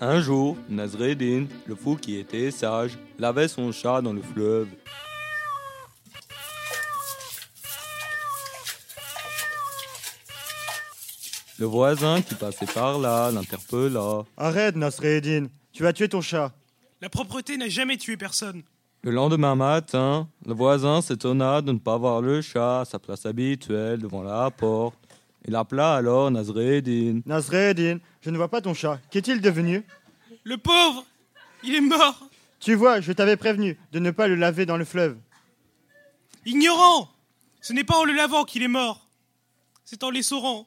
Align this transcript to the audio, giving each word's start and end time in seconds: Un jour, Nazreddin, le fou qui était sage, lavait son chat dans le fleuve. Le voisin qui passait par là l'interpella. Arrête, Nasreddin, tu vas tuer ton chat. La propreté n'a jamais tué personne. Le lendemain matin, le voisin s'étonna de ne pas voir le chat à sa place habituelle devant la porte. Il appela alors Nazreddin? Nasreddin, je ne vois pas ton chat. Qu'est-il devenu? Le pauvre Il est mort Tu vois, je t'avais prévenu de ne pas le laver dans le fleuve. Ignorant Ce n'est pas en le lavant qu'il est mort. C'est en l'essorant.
Un 0.00 0.20
jour, 0.20 0.58
Nazreddin, 0.68 1.46
le 1.66 1.74
fou 1.74 1.96
qui 1.96 2.16
était 2.18 2.50
sage, 2.50 2.98
lavait 3.18 3.48
son 3.48 3.72
chat 3.72 4.02
dans 4.02 4.12
le 4.12 4.20
fleuve. 4.20 4.68
Le 11.58 11.64
voisin 11.64 12.20
qui 12.20 12.34
passait 12.34 12.66
par 12.66 12.98
là 12.98 13.30
l'interpella. 13.30 14.24
Arrête, 14.36 14.76
Nasreddin, 14.76 15.46
tu 15.72 15.82
vas 15.82 15.94
tuer 15.94 16.10
ton 16.10 16.20
chat. 16.20 16.52
La 17.00 17.08
propreté 17.08 17.56
n'a 17.56 17.68
jamais 17.68 17.96
tué 17.96 18.18
personne. 18.18 18.62
Le 19.02 19.10
lendemain 19.10 19.54
matin, 19.54 20.28
le 20.44 20.52
voisin 20.52 21.00
s'étonna 21.00 21.62
de 21.62 21.72
ne 21.72 21.78
pas 21.78 21.96
voir 21.96 22.20
le 22.20 22.42
chat 22.42 22.80
à 22.80 22.84
sa 22.84 22.98
place 22.98 23.24
habituelle 23.24 24.00
devant 24.00 24.22
la 24.22 24.50
porte. 24.50 24.98
Il 25.48 25.54
appela 25.54 25.94
alors 25.94 26.30
Nazreddin? 26.30 27.20
Nasreddin, 27.24 27.98
je 28.20 28.30
ne 28.30 28.36
vois 28.36 28.48
pas 28.48 28.60
ton 28.60 28.74
chat. 28.74 29.00
Qu'est-il 29.10 29.40
devenu? 29.40 29.84
Le 30.44 30.56
pauvre 30.58 31.04
Il 31.62 31.74
est 31.74 31.80
mort 31.80 32.28
Tu 32.58 32.74
vois, 32.74 33.00
je 33.00 33.12
t'avais 33.12 33.36
prévenu 33.36 33.78
de 33.92 33.98
ne 33.98 34.10
pas 34.10 34.28
le 34.28 34.34
laver 34.34 34.66
dans 34.66 34.76
le 34.76 34.84
fleuve. 34.84 35.16
Ignorant 36.44 37.10
Ce 37.60 37.72
n'est 37.72 37.84
pas 37.84 37.96
en 37.96 38.04
le 38.04 38.12
lavant 38.12 38.44
qu'il 38.44 38.62
est 38.62 38.68
mort. 38.68 39.06
C'est 39.84 40.02
en 40.02 40.10
l'essorant. 40.10 40.66